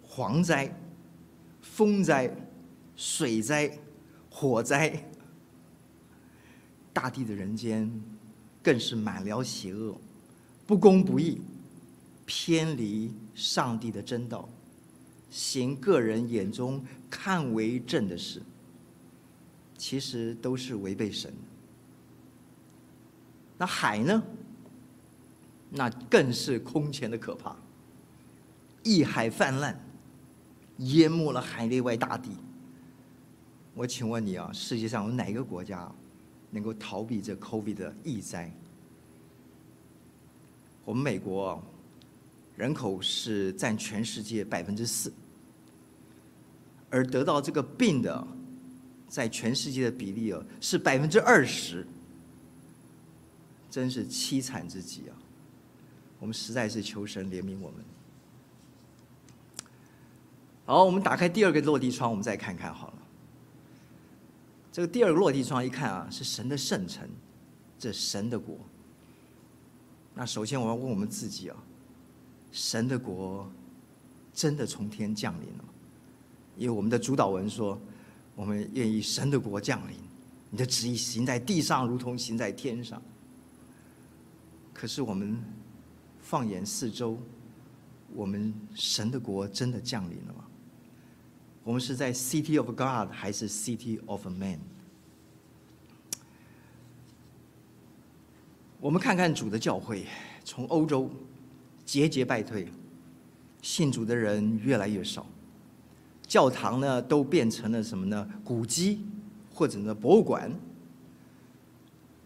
[0.05, 0.75] 蝗灾、
[1.61, 2.35] 风灾、
[2.95, 3.71] 水灾、
[4.29, 5.07] 火灾，
[6.91, 7.89] 大地的人间
[8.63, 9.95] 更是满了邪恶。
[10.65, 11.41] 不公不义，
[12.25, 14.49] 偏离上帝的真道，
[15.29, 18.41] 行个人眼中看为正的事，
[19.77, 21.50] 其实都是违背神的。
[23.61, 24.23] 那海呢？
[25.69, 27.55] 那更是空前的可怕，
[28.81, 29.79] 一海泛滥，
[30.77, 32.31] 淹没了海内外大地。
[33.75, 35.87] 我请问你啊，世界上有哪个国家
[36.49, 38.51] 能够逃避这 COVID 的疫灾？
[40.83, 41.63] 我们美国
[42.55, 45.13] 人口是占全世界百分之四，
[46.89, 48.27] 而得到这个病的，
[49.07, 51.85] 在全世界的比例啊是百分之二十，
[53.71, 55.15] 真是凄惨之极啊！
[56.19, 57.85] 我们实在是求神怜悯我们。
[60.65, 62.93] 好，我们打开第二个落地窗，我们再看看好了。
[64.73, 67.09] 这个第二个落地窗一看啊，是神的圣城，
[67.79, 68.57] 这神的国。
[70.13, 71.55] 那首先我要问我们自己啊，
[72.51, 73.49] 神的国
[74.33, 75.69] 真的从天降临了吗？
[76.57, 77.79] 因为我们的主祷文说，
[78.35, 79.95] 我们愿意神的国降临，
[80.49, 83.01] 你的旨意行在地上，如同行在天上。
[84.73, 85.37] 可是我们
[86.19, 87.17] 放眼四周，
[88.13, 90.45] 我们神的国真的降临了吗？
[91.63, 94.59] 我们是在 City of God 还是 City of Man？
[98.79, 100.07] 我们看看主的教会，
[100.43, 101.09] 从欧洲
[101.85, 102.67] 节节败退，
[103.61, 105.25] 信主的人越来越少，
[106.23, 108.27] 教堂呢都变成了什么呢？
[108.43, 109.05] 古迹
[109.53, 110.51] 或者呢博物馆。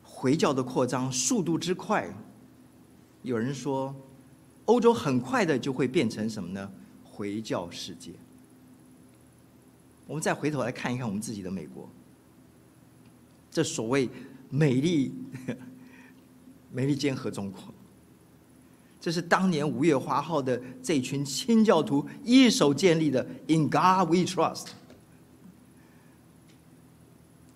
[0.01, 2.09] 回教的扩张速度之快，
[3.25, 3.93] 有人说
[4.65, 6.71] 欧洲很快的就会变成什么呢？
[7.03, 8.11] 回教世界。
[10.05, 11.89] 我们再回头来看一看我们自己的美国，
[13.49, 14.07] 这所谓
[14.51, 15.11] 美丽
[16.71, 17.59] 美利坚合众国，
[19.01, 24.67] 这是当年五月花号的这群清教徒一手建立的 “In God We Trust”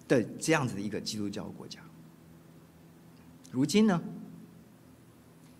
[0.07, 1.79] 的这样子的一个基督教国家。
[3.51, 4.01] 如今呢，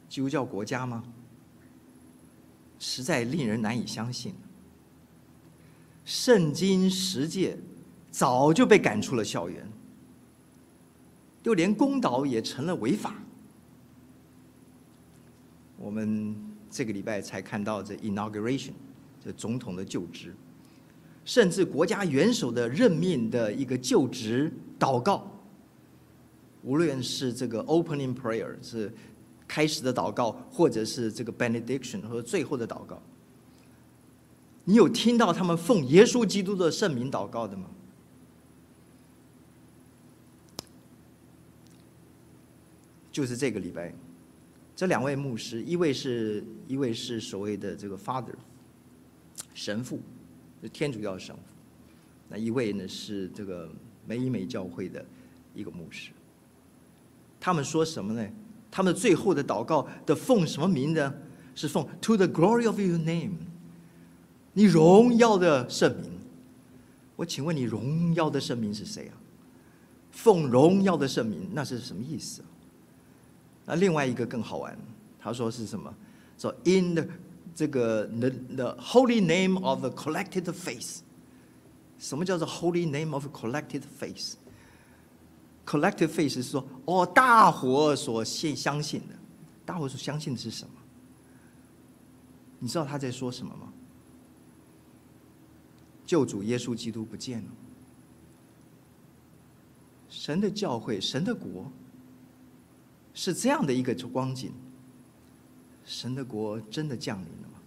[0.09, 1.03] 基督教国家吗？
[2.79, 4.33] 实在令人难以相信。
[6.05, 7.57] 圣经十诫
[8.09, 9.67] 早就被赶出了校园，
[11.43, 13.13] 就连公祷也成了违法。
[15.77, 16.35] 我们
[16.71, 18.71] 这个礼拜才看到这 inauguration，
[19.23, 20.33] 这总统的就职，
[21.25, 25.29] 甚至国家元首的任命的一个就职祷告，
[26.63, 28.91] 无论是这个 opening prayer 是。
[29.49, 33.01] 开始的祷告，或者是这个 benediction 和最后的祷告，
[34.63, 37.65] 你有听到他们奉耶稣基督的圣名祷告的吗？
[43.11, 43.91] 就是这个礼拜，
[44.75, 48.35] 这两位牧师，一位是一位是所谓的这个 father
[49.55, 49.99] 神父，
[50.61, 51.41] 是天主教神父，
[52.29, 53.67] 那一位呢是这个
[54.05, 55.03] 美以美教会的
[55.55, 56.11] 一个牧师，
[57.39, 58.29] 他们说什么呢？
[58.71, 61.13] 他们最后的祷告的奉什么名呢？
[61.55, 63.33] 是奉 To the glory of your name，
[64.53, 66.11] 你荣耀的圣名。
[67.15, 69.13] 我请问你，荣耀的圣名是谁啊？
[70.11, 72.47] 奉荣耀的圣名，那是什么意思啊？
[73.65, 74.77] 那另外一个更好玩，
[75.19, 75.93] 他说是什么？
[76.37, 77.05] 说 In the
[77.53, 80.99] 这个 the the holy name of the collected faith。
[81.97, 84.35] 什么叫做 holy name of collected face？
[85.69, 89.15] Collective faith 是说，哦，大伙所信相信的，
[89.67, 90.71] 大伙所相信的是什么？
[92.57, 93.71] 你知道他在说什么吗？
[96.07, 97.47] 救主耶稣基督不见了，
[100.09, 101.71] 神的教会，神的国，
[103.13, 104.51] 是这样的一个光景。
[105.85, 107.59] 神的国真的降临了吗？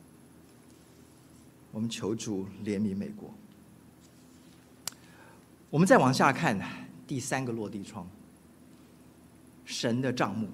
[1.71, 3.33] 我们求主怜悯美国。
[5.71, 6.82] 我们再往下看。
[7.13, 8.09] 第三个落地窗，
[9.67, 10.49] 神的帐幕。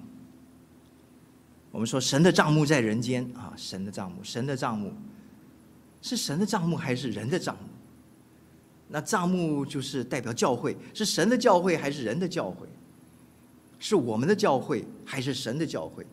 [1.71, 4.91] 我们说神的帐幕在人间啊，神的帐目，神的帐目
[6.01, 7.63] 是神的帐目还是人的帐目？
[8.89, 12.67] 那帐目就是代表教会，是神的教会还是人的教会？
[13.79, 16.05] 是我们的教会还是神的教会？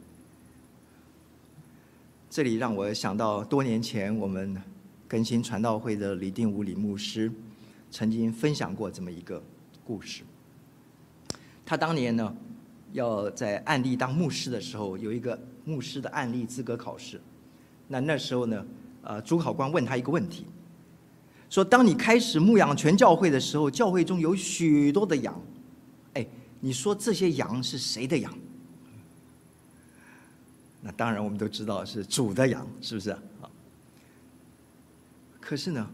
[2.30, 4.56] 这里让我想到多年前我们
[5.08, 7.32] 更新传道会的李定武李牧师
[7.90, 9.42] 曾经分享过这么一个
[9.84, 10.22] 故事。
[11.66, 12.34] 他当年呢，
[12.92, 17.20] 要在案例当牧师的时候，有一个牧师的案例资格考试。
[17.88, 18.66] 那那时候呢，
[19.02, 20.46] 呃，主考官问他一个问题，
[21.50, 25.40] 说：当你开始牧养全教会的时候，教会中有许多的羊，
[26.14, 26.24] 哎，
[26.60, 28.32] 你说这些羊是谁的羊？
[30.80, 33.18] 那当然我们都知道是主的羊，是不是啊？
[35.40, 35.90] 可是呢，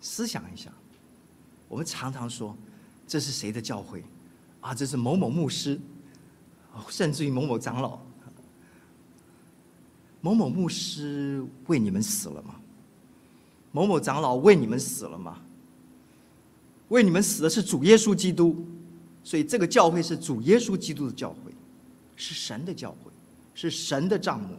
[0.00, 0.72] 思想一下，
[1.68, 2.56] 我们常常说
[3.06, 4.02] 这是谁的教会？
[4.64, 5.78] 啊，这是某某牧师，
[6.88, 7.98] 甚至于某某长老。
[10.22, 12.54] 某某牧师为你们死了吗？
[13.72, 15.42] 某某长老为你们死了吗？
[16.88, 18.64] 为你们死的是主耶稣基督，
[19.22, 21.52] 所以这个教会是主耶稣基督的教会，
[22.16, 23.10] 是神的教会，
[23.54, 24.56] 是神的帐幕。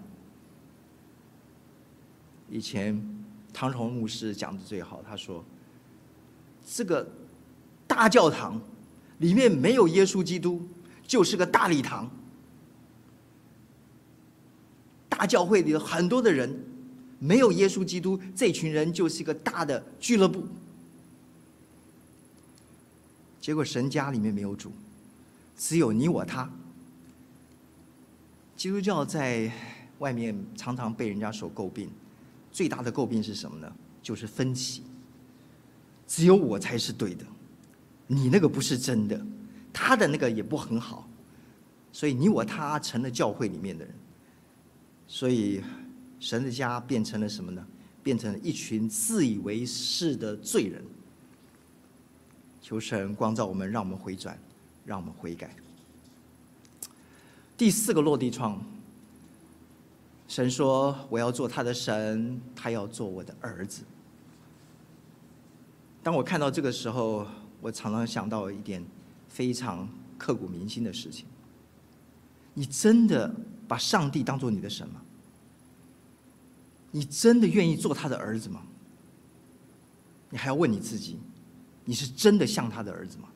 [2.47, 3.03] 以前
[3.51, 5.43] 唐崇牧师讲的最好，他说
[6.63, 7.09] ：“这个
[7.87, 8.61] 大教堂。”
[9.19, 10.61] 里面没有耶稣基督，
[11.07, 12.09] 就是个大礼堂。
[15.07, 16.53] 大教会里有很多的人，
[17.19, 20.43] 没有耶稣基督，这群人就是一个大的俱乐部。
[23.39, 24.71] 结果神家里面没有主，
[25.57, 26.51] 只有你我他。
[28.57, 29.51] 基督教在
[29.99, 31.89] 外面常常被人家所诟病，
[32.51, 33.71] 最大的诟病是什么呢？
[34.01, 34.83] 就是分歧。
[36.07, 37.25] 只有我才是对的。
[38.07, 39.19] 你那个不是真的，
[39.73, 41.09] 他的那个也不很好，
[41.91, 43.93] 所以你我他成了教会里面的人，
[45.07, 45.61] 所以
[46.19, 47.65] 神的家变成了什么呢？
[48.03, 50.83] 变成了一群自以为是的罪人。
[52.61, 54.37] 求神光照我们，让我们回转，
[54.85, 55.55] 让我们悔改。
[57.57, 58.63] 第四个落地窗，
[60.27, 63.83] 神说：“我要做他的神，他要做我的儿子。”
[66.03, 67.25] 当我看到这个时候，
[67.65, 68.85] 我常常想到一点
[69.27, 69.89] 非常
[70.19, 71.25] 刻骨铭心的事情：
[72.53, 73.33] 你真的
[73.67, 75.01] 把上帝当做你的神吗？
[76.91, 78.61] 你真的愿意做他的儿子吗？
[80.29, 81.17] 你还要问你自己，
[81.85, 83.29] 你是真的像他的儿子吗？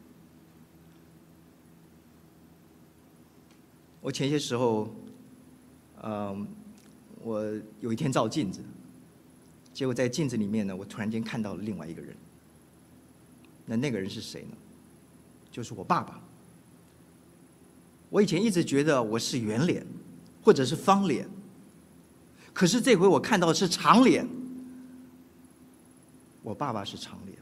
[4.00, 4.94] 我前些时候，
[6.04, 6.48] 嗯，
[7.24, 7.44] 我
[7.82, 8.62] 有一天照镜子，
[9.74, 12.16] 结果在镜子里面呢，我突然间看到了另外一个人。
[13.70, 14.58] 那那个人是谁呢？
[15.52, 16.20] 就是我爸爸。
[18.10, 19.86] 我以前一直觉得我是圆脸，
[20.42, 21.30] 或者是方脸，
[22.52, 24.28] 可是这回我看到的是长脸。
[26.42, 27.38] 我爸爸是长脸。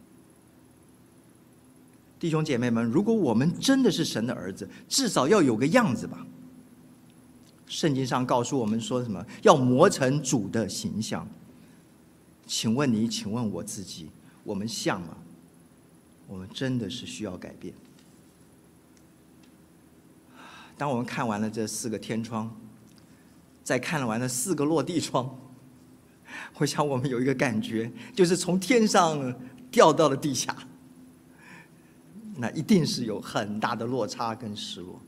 [2.19, 6.27] 弟兄姐妹们，如果我们真的是神的儿子，至少要有个样子吧。
[7.67, 9.25] 圣经上告诉我们说什么？
[9.43, 11.25] 要磨成主的形象。
[12.45, 14.09] 请问你，请问我自己，
[14.43, 15.17] 我们像吗？
[16.27, 17.73] 我们真的是需要改变。
[20.77, 22.55] 当我们看完了这四个天窗，
[23.63, 25.35] 再看了完了四个落地窗，
[26.57, 29.33] 我想我们有一个感觉，就是从天上
[29.71, 30.55] 掉到了地下，
[32.35, 35.01] 那一定是有很大的落差跟失落。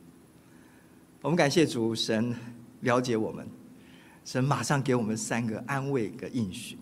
[1.21, 2.33] 我们感谢主，神
[2.81, 3.47] 了解我们，
[4.25, 6.77] 神马上给我们三个安慰的应许。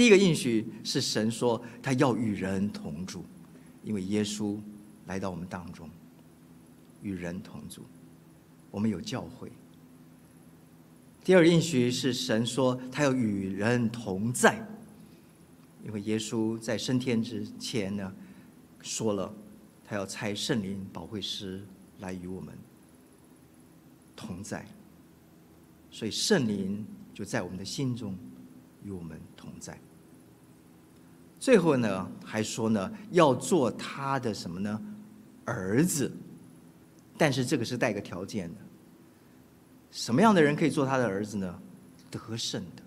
[0.00, 3.22] 第一个应许是神说他要与人同住，
[3.84, 4.58] 因为耶稣
[5.04, 5.90] 来到我们当中，
[7.02, 7.82] 与人同住，
[8.70, 9.52] 我们有教会。
[11.22, 14.66] 第二个应许是神说他要与人同在，
[15.84, 18.10] 因为耶稣在升天之前呢，
[18.80, 19.30] 说了
[19.86, 21.62] 他要差圣灵保惠师
[21.98, 22.56] 来与我们
[24.16, 24.66] 同在，
[25.90, 28.16] 所以圣灵就在我们的心中。
[28.82, 29.78] 与我们同在。
[31.40, 34.80] 最后呢，还说呢，要做他的什么呢？
[35.46, 36.12] 儿子。
[37.16, 38.56] 但是这个是带个条件的。
[39.90, 41.58] 什么样的人可以做他的儿子呢？
[42.10, 42.82] 得胜的。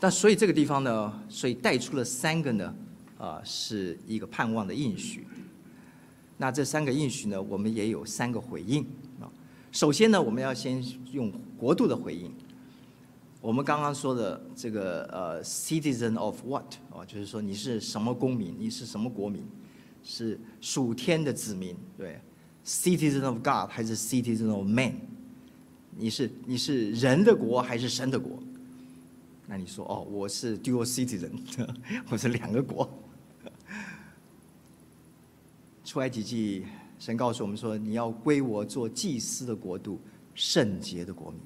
[0.00, 2.74] 那所以这个地方呢，所以带出了三个呢，
[3.16, 5.26] 啊，是一个盼望的应许。
[6.36, 8.82] 那这三个应许呢，我们也有三个回应
[9.20, 9.30] 啊。
[9.70, 12.32] 首先呢，我们要先用国度的回应。
[13.44, 19.44] 我们刚刚说的这个呃，citizen of what 啊，就是说你是什么公民，你是什么国民，
[20.02, 22.18] 是属天的子民，对
[22.64, 24.94] ，citizen of God 还是 citizen of man？
[25.94, 28.42] 你是你是人的国还是神的国？
[29.46, 31.30] 那你说哦，我是 dual citizen，
[32.08, 32.88] 我是两个国。
[35.84, 36.64] 出埃及记，
[36.98, 40.00] 神告诉我们说，你要归我做祭司的国度，
[40.34, 41.40] 圣洁的国民。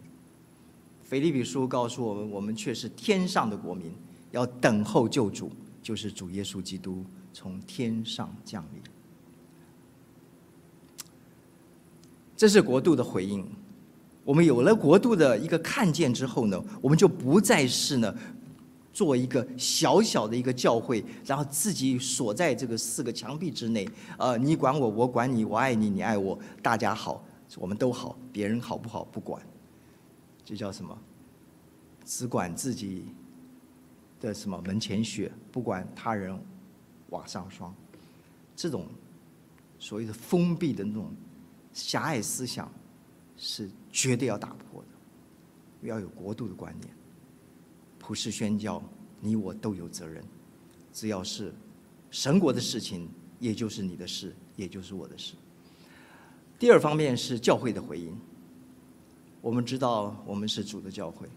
[1.08, 3.90] 腓立比书告诉我们，我们却是天上的国民，
[4.30, 5.50] 要等候救主，
[5.82, 7.02] 就是主耶稣基督
[7.32, 8.82] 从天上降临。
[12.36, 13.42] 这是国度的回应。
[14.22, 18.14] 我们有了国度的一个看见之后呢，我们就不再是呢，
[18.92, 23.88] 做一个小小的一个教会，然后自己锁在这个四个墙壁之内。
[24.18, 27.24] 呃，你管我，我管你，我爱你，你爱我，大家好，
[27.56, 29.40] 我们都好，别人好不好不管。
[30.48, 30.98] 这叫什么？
[32.06, 33.04] 只管自己
[34.18, 36.34] 的什么门前雪，不管他人
[37.10, 37.74] 瓦上霜。
[38.56, 38.86] 这种
[39.78, 41.14] 所谓的封闭的那种
[41.74, 42.72] 狭隘思想，
[43.36, 45.86] 是绝对要打破的。
[45.86, 46.90] 要有国度的观念，
[47.98, 48.82] 普世宣教，
[49.20, 50.24] 你我都有责任。
[50.94, 51.52] 只要是
[52.10, 53.06] 神国的事情，
[53.38, 55.34] 也就是你的事，也就是我的事。
[56.58, 58.18] 第二方面是教会的回应。
[59.40, 61.28] 我们知道，我们是主的教会。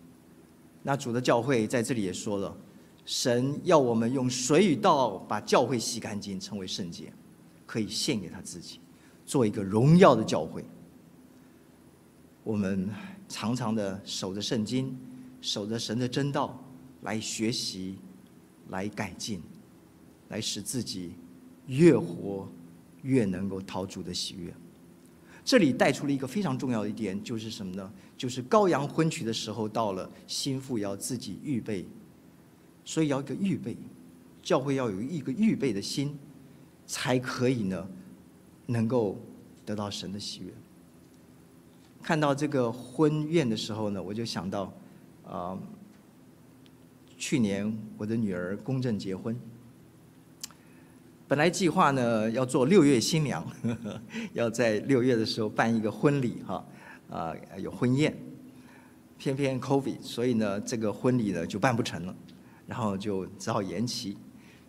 [0.84, 2.58] 那主的教会在这里也说了，
[3.06, 7.14] 神要我们用水与道把教会洗干净，成为圣洁，
[7.66, 8.80] 可以献给他自己，
[9.26, 10.66] 做一个荣耀的教会。
[12.44, 12.90] 我们
[13.30, 14.98] 常常的守着圣经，
[15.40, 16.60] 守着神的真道
[17.02, 18.00] 来学习，
[18.70, 19.42] 来改进，
[20.30, 21.14] 来使自己
[21.68, 22.50] 越活
[23.04, 24.52] 越能够讨主的喜悦。
[25.52, 27.92] 这里带出了一个非常重要的一点，就是什么呢？
[28.18, 31.86] 就是羔羊婚娶的时候到了，新妇要自己预备，
[32.86, 33.76] 所以要一个预备，
[34.42, 36.18] 教会要有一个预备的心，
[36.88, 37.86] 才可以呢，
[38.68, 39.20] 能够
[39.66, 40.54] 得到神的喜悦。
[42.02, 44.74] 看到这个婚宴的时候呢，我就想到，
[45.28, 45.60] 啊、
[47.18, 49.38] 去年我的女儿公证结婚。
[51.32, 53.42] 本来计划呢要做六月新娘，
[54.36, 56.66] 要在六月的时候办一个婚礼哈，
[57.10, 58.14] 啊有婚宴，
[59.18, 62.14] 偏偏 COVID，所以呢这个婚礼呢就办不成了，
[62.68, 64.18] 然后就只好延期。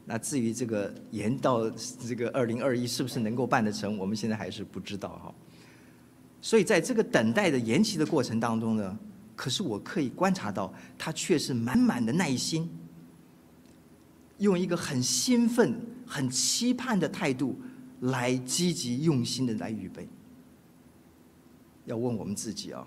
[0.04, 5.34] 那至于这个延到这个二零二一是不是能够办得成，我们现在还是不知道哈。
[6.40, 8.96] 所以在这个等待的延期的过程当中呢，
[9.34, 12.70] 可是我可以观察到，他却是满满的耐心，
[14.38, 15.74] 用一个很兴奋、
[16.12, 17.58] 很期盼的态度
[18.00, 20.06] 来积极用心的来预备。
[21.86, 22.86] 要问我们自己啊，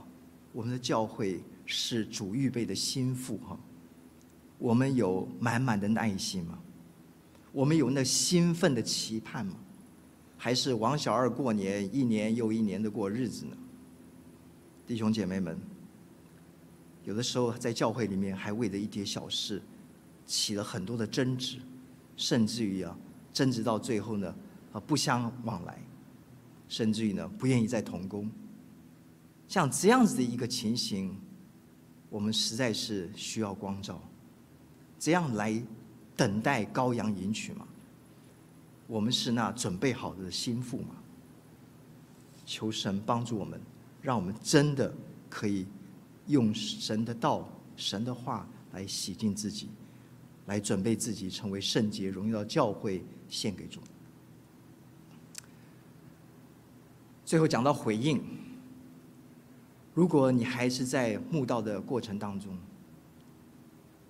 [0.54, 3.60] 我们的教会是主预备的心腹哈，
[4.60, 6.60] 我们有满满的耐心吗？
[7.52, 9.56] 我们有那兴奋的期盼吗？
[10.38, 13.58] 还是王小二过年一年又一年的过日子呢？
[14.86, 15.60] 弟兄姐妹们，
[17.06, 19.60] 有的时候在教会里面还为了一点小事
[20.28, 21.58] 起了很多的争执，
[22.16, 22.96] 甚至于啊
[23.36, 24.34] 争执到最后呢
[24.72, 25.78] 啊不相往来，
[26.70, 28.32] 甚至于呢不愿意再同工。
[29.46, 31.14] 像这样子的一个情形，
[32.10, 34.02] 我们实在是需要光照，
[34.98, 35.62] 这样来
[36.16, 37.68] 等待羔羊迎娶吗？
[38.88, 40.96] 我们是那准备好的心腹吗？
[42.46, 43.60] 求神帮助我们，
[44.02, 44.94] 让我们真的
[45.30, 45.68] 可以
[46.28, 49.70] 用神的道、神的话来洗净自己，
[50.46, 53.80] 来准备自己成为圣洁、荣耀教会，献给主。
[57.26, 58.22] 最后讲到回应。
[59.94, 62.58] 如果你还是在慕道的过程当中，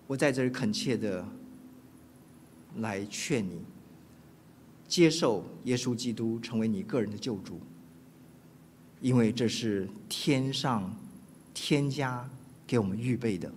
[0.08, 1.24] 我在这里恳切的
[2.78, 3.62] 来劝你，
[4.88, 7.60] 接受耶稣基督成为你个人的救主，
[9.00, 10.92] 因为这是天上
[11.54, 12.28] 天家
[12.66, 13.54] 给我们预备的。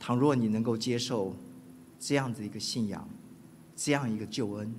[0.00, 1.36] 倘若你能够接受
[2.00, 3.08] 这样子一个信仰，
[3.76, 4.74] 这样一个救恩，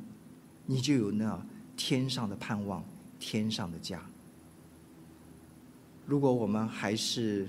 [0.66, 1.40] 你就有那
[1.78, 2.84] 天上的盼望，
[3.20, 4.02] 天上的家。
[6.06, 7.48] 如果我们还是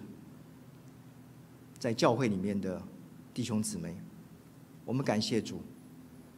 [1.79, 2.81] 在教会里面的
[3.33, 3.97] 弟兄姊妹，
[4.85, 5.63] 我们感谢主，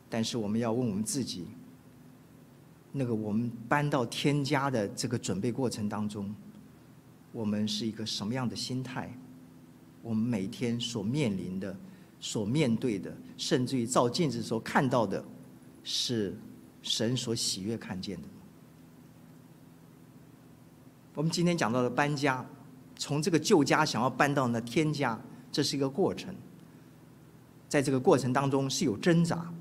[0.08, 1.46] 但是我们要问我们自己：
[2.92, 6.32] 那个我们搬到天家的这个准备过程当中，
[7.32, 9.12] 我们是一个什么样的心态？
[10.02, 11.76] 我们每天所面临的、
[12.20, 15.24] 所面对的，甚至于照镜子所看到的，
[15.82, 16.38] 是
[16.82, 18.28] 神所喜悦看见的。
[21.14, 22.46] 我们今天讲到的搬家，
[22.96, 26.34] 从这个旧家想要搬到那天家，这是一个过程。
[27.68, 29.52] 在这个过程当中是有挣扎，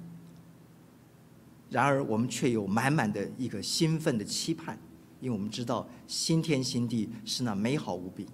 [1.70, 4.78] 然而我们却有满满的一个兴奋的期盼，
[5.22, 8.28] 因为我们知道新天新地是那美好无比。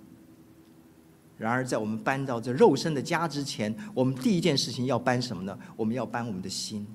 [1.37, 5.57] 然而在我们搬到这肉身的家之前，我们第一件事情要搬什么呢？
[5.75, 6.87] 我们要搬我们的心。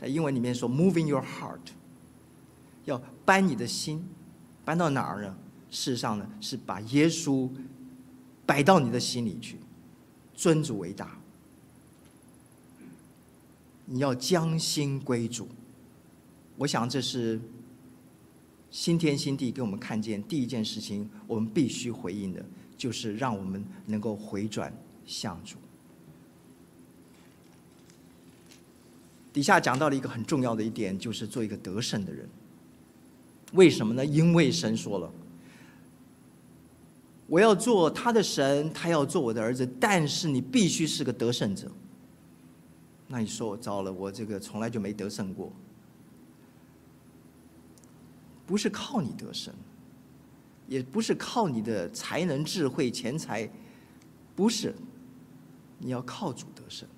[0.00, 1.58] 在英文里面说 “moving your heart”。
[2.84, 4.08] 要搬你的心，
[4.64, 5.36] 搬到哪儿呢？
[5.70, 7.50] 事实上呢，是把耶稣
[8.46, 9.58] 摆到你的心里去，
[10.34, 11.18] 尊主为大。
[13.86, 15.48] 你要将心归主。
[16.58, 17.40] 我想这是
[18.76, 22.44] 新天新地给我们看见第一件事情，我们必须回应的，
[22.76, 24.70] 就是让我们能够回转
[25.06, 25.56] 向主。
[29.32, 32.28] 底下讲到了一个很重要的一点，就是做一个得胜的人。
[33.54, 34.04] 为什么呢？
[34.04, 35.10] 因为神说了，
[37.28, 39.66] 我要做他的神，他要做我的儿子。
[39.80, 41.72] 但是你必须是个得胜者。
[43.08, 45.50] 那你说我糟了，我这个从来就没得胜过。
[48.46, 49.52] 不是靠你得胜，
[50.68, 53.48] 也不是靠你的才能、智慧、钱财，
[54.34, 54.74] 不是。
[55.78, 56.88] 你要靠主得胜。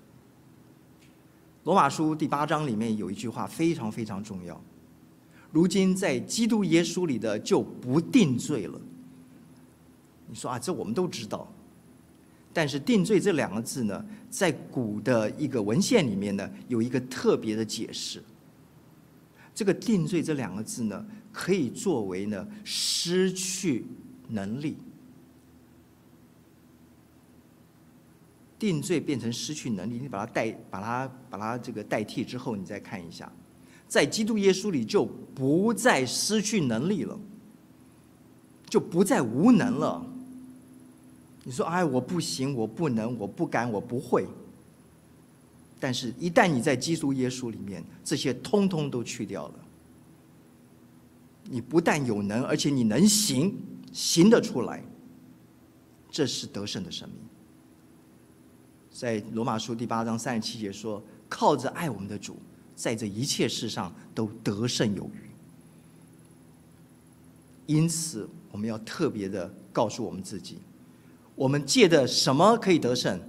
[1.65, 4.59] 罗马书第八章里面有一句话非常非常重要。
[5.51, 8.79] 如今在基督耶稣里的就不定罪了。
[10.27, 11.51] 你说啊，这我们都知道。
[12.51, 18.23] 但是“定罪”这两个字呢，在古的一个文献里面呢，有一个特别的解释。
[19.53, 23.85] 这个“定罪”这两个字呢，可以作为呢失去
[24.27, 24.77] 能力。
[28.57, 33.31] 定罪变成失去能力，你把它代把它把它这个代替之后，你再看一下。
[33.87, 37.17] 在基督耶稣里就不再失去能力了，
[38.69, 40.05] 就不再无能了。
[41.45, 44.27] 你说：“哎，我不行，我不能，我不敢，我不会。”
[45.79, 49.53] 但是，一旦你在基督耶稣里面，这些通通都去掉了。
[51.49, 53.57] 你不但有能，而且你能行，
[53.91, 54.83] 行得出来。
[56.11, 57.17] 这是得胜的生命。
[58.91, 62.37] 在罗马书第八章三十七节说：“靠着爱我们的主。”
[62.75, 65.29] 在这一切事上都得胜有余，
[67.65, 70.59] 因此我们要特别的告诉我们自己：
[71.35, 73.19] 我们借着什么可以得胜？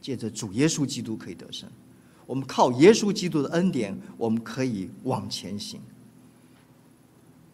[0.00, 1.68] 借着主耶稣基督可以得胜。
[2.24, 5.78] 我们靠耶稣基督的恩典，我们可以往前行。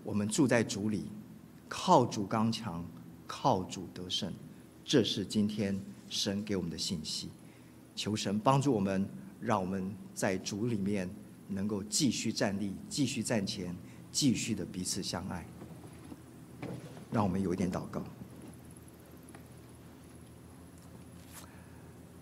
[0.06, 1.06] 我们住在主里，
[1.68, 2.84] 靠主刚强，
[3.26, 4.32] 靠主得胜。
[4.84, 5.76] 这是今天
[6.08, 7.28] 神给我们的信息。
[7.96, 9.04] 求神帮助我们，
[9.40, 11.10] 让我们在主里面
[11.48, 13.74] 能够继续站立，继续站前，
[14.12, 15.44] 继续的彼此相爱。
[17.10, 18.00] 让我们有一点祷告。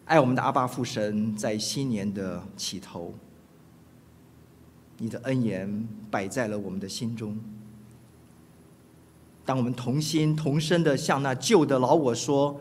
[0.07, 3.12] 爱我们的阿爸父神，在新年的起头，
[4.97, 7.39] 你的恩言摆在了我们的心中。
[9.45, 12.61] 当我们同心同声的向那旧的老我说：“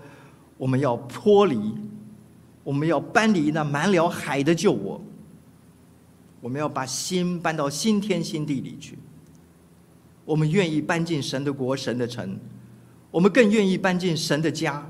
[0.57, 1.73] 我们要脱离。”
[2.63, 5.01] 我们要搬离那满了海的旧我，
[6.39, 8.97] 我们要把心搬到新天新地里去。
[10.23, 12.39] 我们愿意搬进神的国、神的城，
[13.11, 14.89] 我们更愿意搬进神的家，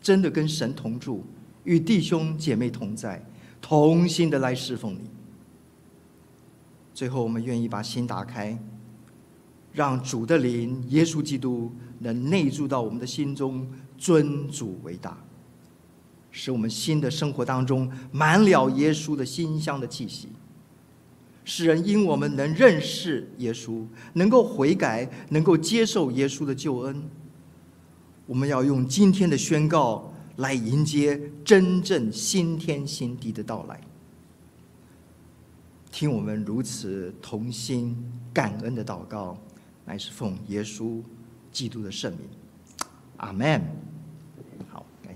[0.00, 1.24] 真的跟神同住，
[1.64, 3.20] 与弟兄姐妹同在，
[3.60, 5.10] 同心的来侍奉你。
[6.94, 8.56] 最后，我们愿意把心打开，
[9.78, 11.70] 让主的灵、耶稣基督
[12.00, 13.64] 能内住到我们的心中，
[13.96, 15.16] 尊主为大。
[16.32, 20.30] 使我们新的生活当中满了耶稣的馨香的气息，
[21.44, 27.00] 使人因我们能认识耶稣，能够悔改，能够接受耶稣的救恩。
[28.26, 33.80] 我们要用今天的宣告来迎接真正新天新地的到来。
[35.92, 37.96] 听我们如此同心
[38.34, 39.38] 感恩的祷告，
[39.88, 41.02] 乃是奉耶稣
[41.50, 42.28] 基督的圣名，
[43.16, 43.87] 阿门。